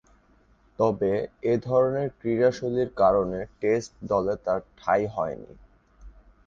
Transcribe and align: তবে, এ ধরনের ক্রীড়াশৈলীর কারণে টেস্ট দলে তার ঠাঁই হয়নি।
তবে, 0.79 1.11
এ 1.43 1.53
ধরনের 1.59 2.07
ক্রীড়াশৈলীর 2.19 2.89
কারণে 2.95 3.39
টেস্ট 3.61 3.91
দলে 4.03 4.33
তার 4.45 4.59
ঠাঁই 4.77 5.03
হয়নি। 5.07 5.51